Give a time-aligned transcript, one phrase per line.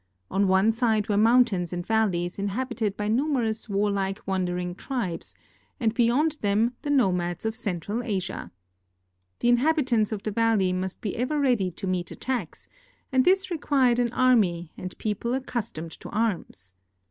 [0.31, 5.35] On one side were mountains and valleys inhabited by numerous warlike wandering tribes,
[5.79, 8.51] and beyond them the Nomads of Central Asia.
[9.41, 12.67] The inhabitants of the valley must be ever ready to meet attacks,
[13.11, 16.73] and this required an army and people accustomed to arms.